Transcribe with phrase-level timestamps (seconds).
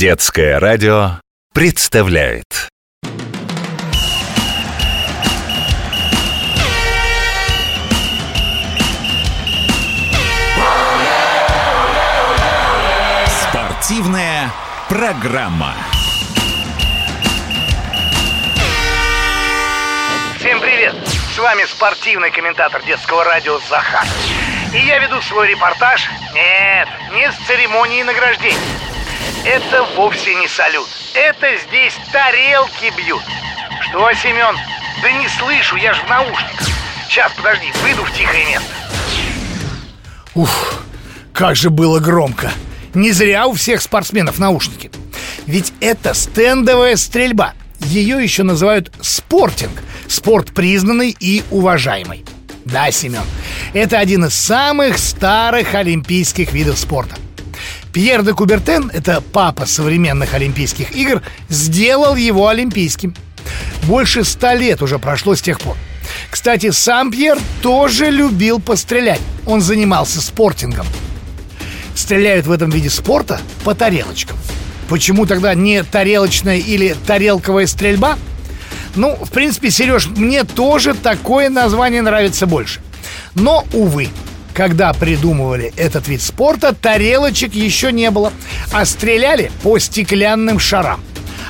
[0.00, 1.20] Детское радио
[1.52, 2.70] представляет
[13.42, 14.50] Спортивная
[14.88, 15.74] программа.
[20.38, 20.94] Всем привет!
[21.06, 24.06] С вами спортивный комментатор детского радио Захар.
[24.72, 28.89] И я веду свой репортаж, нет, не с церемонии награждения.
[29.44, 30.86] Это вовсе не салют.
[31.14, 33.22] Это здесь тарелки бьют.
[33.80, 34.54] Что, Семен?
[35.02, 36.68] Да не слышу, я же в наушниках.
[37.08, 38.68] Сейчас, подожди, выйду в тихое место.
[40.34, 40.84] Ух,
[41.32, 42.52] как же было громко.
[42.92, 44.90] Не зря у всех спортсменов наушники.
[45.46, 47.54] Ведь это стендовая стрельба.
[47.80, 49.82] Ее еще называют спортинг.
[50.06, 52.26] Спорт признанный и уважаемый.
[52.66, 53.24] Да, Семен,
[53.72, 57.16] это один из самых старых олимпийских видов спорта.
[57.92, 63.14] Пьер де Кубертен, это папа современных Олимпийских игр, сделал его олимпийским.
[63.84, 65.76] Больше ста лет уже прошло с тех пор.
[66.30, 69.20] Кстати, сам Пьер тоже любил пострелять.
[69.46, 70.86] Он занимался спортингом.
[71.94, 74.36] Стреляют в этом виде спорта по тарелочкам.
[74.88, 78.18] Почему тогда не тарелочная или тарелковая стрельба?
[78.96, 82.80] Ну, в принципе, Сереж, мне тоже такое название нравится больше.
[83.34, 84.08] Но, увы,
[84.54, 88.32] когда придумывали этот вид спорта, тарелочек еще не было,
[88.72, 91.00] а стреляли по стеклянным шарам.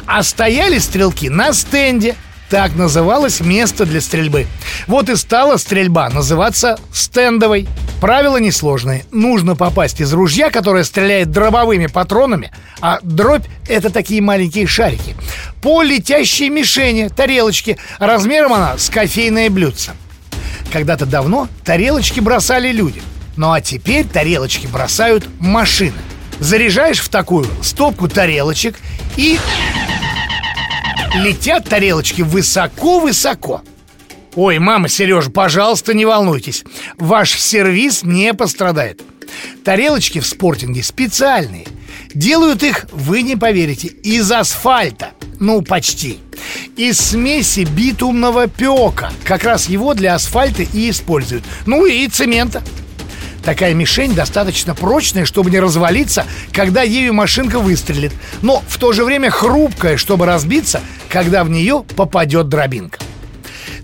[0.07, 2.17] А стояли стрелки на стенде.
[2.49, 4.49] Так называлось место для стрельбы.
[4.89, 7.69] Вот и стала стрельба называться стендовой.
[8.01, 9.05] Правила несложные.
[9.13, 15.15] Нужно попасть из ружья, которое стреляет дробовыми патронами, а дробь— это такие маленькие шарики,
[15.63, 17.77] по летящей мишени, тарелочке.
[17.99, 19.93] Размером она с кофейное блюдце.
[20.73, 23.03] Когда-то давно тарелочки бросали люди.
[23.37, 25.99] Ну а теперь тарелочки бросают машины.
[26.39, 28.79] Заряжаешь в такую стопку тарелочек
[29.17, 29.39] и
[31.15, 33.63] летят тарелочки высоко-высоко.
[34.37, 36.65] Ой, мама, Сережа, пожалуйста, не волнуйтесь.
[36.99, 39.03] Ваш сервис не пострадает.
[39.65, 41.67] Тарелочки в спортинге специальные.
[42.15, 45.11] Делают их, вы не поверите, из асфальта.
[45.41, 46.19] Ну, почти.
[46.77, 49.13] Из смеси битумного пека.
[49.25, 51.45] Как раз его для асфальта и используют.
[51.67, 52.63] Ну и цемента.
[53.45, 59.05] Такая мишень достаточно прочная, чтобы не развалиться, когда ею машинка выстрелит, но в то же
[59.05, 62.99] время хрупкая, чтобы разбиться, когда в нее попадет дробинка.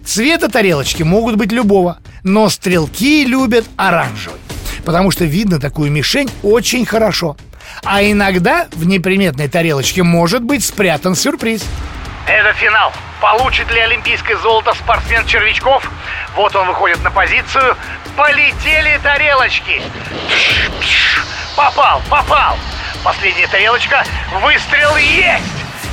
[0.04, 4.38] Цвета тарелочки могут быть любого, но стрелки любят оранжевый,
[4.84, 7.36] потому что видно такую мишень очень хорошо.
[7.82, 11.64] А иногда в неприметной тарелочке может быть спрятан сюрприз.
[12.26, 12.92] Это финал.
[13.20, 15.88] Получит ли олимпийское золото спортсмен Червячков?
[16.34, 17.76] Вот он выходит на позицию.
[18.16, 19.80] Полетели тарелочки.
[21.56, 22.58] Попал, попал.
[23.04, 24.04] Последняя тарелочка.
[24.42, 25.44] Выстрел есть.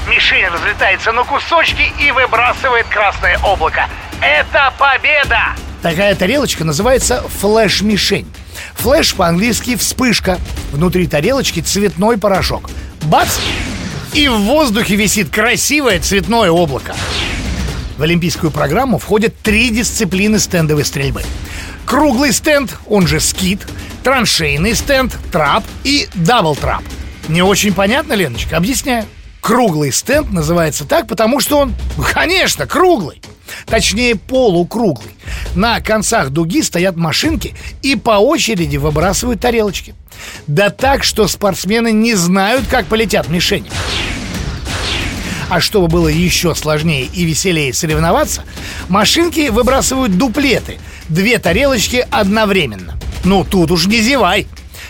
[0.07, 3.87] Мишень разлетается на кусочки и выбрасывает красное облако.
[4.21, 5.55] Это победа!
[5.81, 8.33] Такая тарелочка называется флеш-мишень.
[8.75, 10.39] Флеш по-английски вспышка.
[10.71, 12.69] Внутри тарелочки цветной порошок.
[13.03, 13.37] Бац!
[14.13, 16.95] И в воздухе висит красивое цветное облако.
[17.97, 21.23] В олимпийскую программу входят три дисциплины стендовой стрельбы.
[21.85, 23.67] Круглый стенд, он же скит,
[24.03, 26.83] траншейный стенд, трап и дабл трап.
[27.27, 28.57] Не очень понятно, Леночка?
[28.57, 29.05] Объясняю.
[29.41, 31.73] Круглый стенд называется так, потому что он,
[32.13, 33.19] конечно, круглый.
[33.65, 35.11] Точнее, полукруглый.
[35.55, 39.95] На концах дуги стоят машинки и по очереди выбрасывают тарелочки.
[40.47, 43.71] Да так, что спортсмены не знают, как полетят мишени.
[45.49, 48.43] А чтобы было еще сложнее и веселее соревноваться,
[48.89, 50.79] машинки выбрасывают дуплеты.
[51.09, 52.97] Две тарелочки одновременно.
[53.23, 54.47] Ну, тут уж не зевай.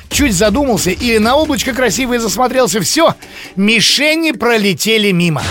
[0.10, 3.16] Чуть задумался или на облачко красивое засмотрелся, все,
[3.56, 5.44] мишени пролетели мимо.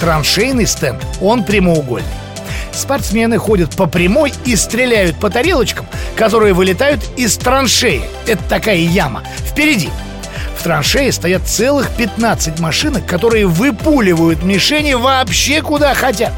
[0.00, 2.23] Траншейный стенд, он прямоугольный.
[2.74, 5.86] Спортсмены ходят по прямой и стреляют по тарелочкам,
[6.16, 8.02] которые вылетают из траншеи.
[8.26, 9.22] Это такая яма.
[9.48, 9.90] Впереди.
[10.58, 16.32] В траншее стоят целых 15 машинок, которые выпуливают мишени вообще куда хотят.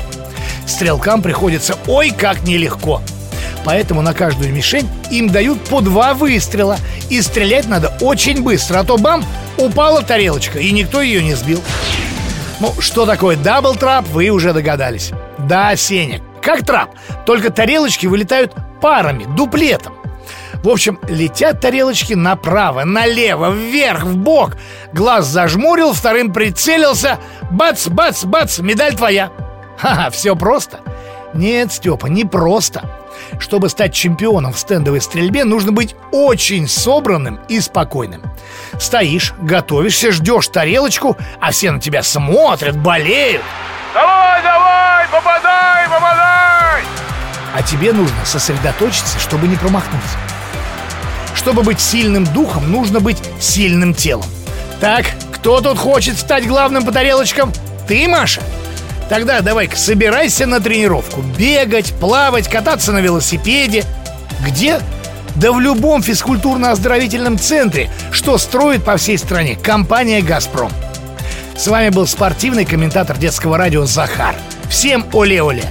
[0.66, 3.00] Стрелкам приходится ой как нелегко.
[3.64, 6.78] Поэтому на каждую мишень им дают по два выстрела.
[7.11, 9.25] И стрелять надо очень быстро, а то бам,
[9.58, 11.62] упала тарелочка, и никто ее не сбил.
[12.61, 15.11] Ну, что такое дабл трап, вы уже догадались.
[15.38, 16.90] Да, Сеня, как трап,
[17.26, 19.94] только тарелочки вылетают парами, дуплетом.
[20.62, 24.56] В общем, летят тарелочки направо, налево, вверх, в бок.
[24.93, 27.19] Глаз зажмурил, вторым прицелился.
[27.50, 29.31] Бац, бац, бац, медаль твоя.
[29.76, 30.78] Ха-ха, все просто.
[31.34, 32.88] Нет, Степа, не просто.
[33.40, 38.22] Чтобы стать чемпионом в стендовой стрельбе, нужно быть очень собранным и спокойным.
[38.78, 43.42] Стоишь, готовишься, ждешь тарелочку, а все на тебя смотрят, болеют.
[43.92, 45.65] Давай, давай, попадай!
[47.56, 50.19] А тебе нужно сосредоточиться, чтобы не промахнуться.
[51.35, 54.26] Чтобы быть сильным духом, нужно быть сильным телом.
[54.79, 57.50] Так, кто тут хочет стать главным по тарелочкам?
[57.88, 58.43] Ты, Маша?
[59.08, 63.85] Тогда давай-ка собирайся на тренировку Бегать, плавать, кататься на велосипеде
[64.44, 64.81] Где?
[65.37, 70.73] Да в любом физкультурно-оздоровительном центре Что строит по всей стране компания «Газпром»
[71.56, 74.35] С вами был спортивный комментатор детского радио Захар
[74.69, 75.64] Всем оле-оле!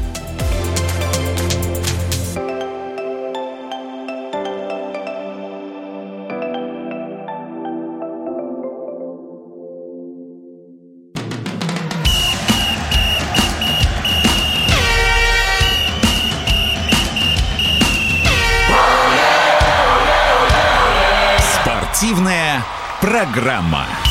[22.05, 22.63] Спортивная
[23.01, 24.04] программа.